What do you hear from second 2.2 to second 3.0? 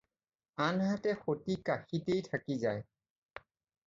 থাকি যায়।